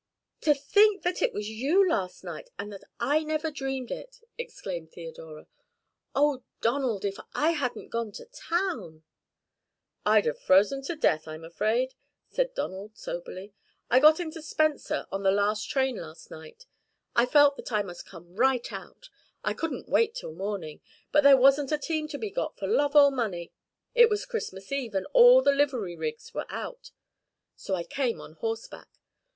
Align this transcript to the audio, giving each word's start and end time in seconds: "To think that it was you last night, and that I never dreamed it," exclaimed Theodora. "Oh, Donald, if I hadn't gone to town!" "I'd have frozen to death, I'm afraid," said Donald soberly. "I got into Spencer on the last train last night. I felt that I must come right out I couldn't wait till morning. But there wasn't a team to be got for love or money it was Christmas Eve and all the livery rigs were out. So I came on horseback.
"To 0.41 0.55
think 0.55 1.03
that 1.03 1.21
it 1.21 1.31
was 1.31 1.47
you 1.47 1.87
last 1.87 2.23
night, 2.23 2.49
and 2.57 2.73
that 2.73 2.83
I 2.99 3.23
never 3.23 3.51
dreamed 3.51 3.91
it," 3.91 4.21
exclaimed 4.35 4.91
Theodora. 4.91 5.45
"Oh, 6.15 6.43
Donald, 6.59 7.05
if 7.05 7.19
I 7.35 7.51
hadn't 7.51 7.89
gone 7.91 8.11
to 8.13 8.25
town!" 8.25 9.03
"I'd 10.03 10.25
have 10.25 10.39
frozen 10.39 10.81
to 10.85 10.95
death, 10.95 11.27
I'm 11.27 11.43
afraid," 11.43 11.93
said 12.31 12.55
Donald 12.55 12.97
soberly. 12.97 13.53
"I 13.91 13.99
got 13.99 14.19
into 14.19 14.41
Spencer 14.41 15.05
on 15.11 15.21
the 15.21 15.29
last 15.29 15.69
train 15.69 15.97
last 15.97 16.31
night. 16.31 16.65
I 17.15 17.27
felt 17.27 17.55
that 17.57 17.71
I 17.71 17.83
must 17.83 18.07
come 18.07 18.33
right 18.35 18.73
out 18.73 19.07
I 19.43 19.53
couldn't 19.53 19.87
wait 19.87 20.15
till 20.15 20.33
morning. 20.33 20.81
But 21.11 21.21
there 21.21 21.37
wasn't 21.37 21.71
a 21.71 21.77
team 21.77 22.07
to 22.07 22.17
be 22.17 22.31
got 22.31 22.57
for 22.57 22.65
love 22.67 22.95
or 22.95 23.11
money 23.11 23.53
it 23.93 24.09
was 24.09 24.25
Christmas 24.25 24.71
Eve 24.71 24.95
and 24.95 25.05
all 25.13 25.43
the 25.43 25.51
livery 25.51 25.95
rigs 25.95 26.33
were 26.33 26.47
out. 26.49 26.89
So 27.55 27.75
I 27.75 27.83
came 27.83 28.19
on 28.19 28.33
horseback. 28.33 28.89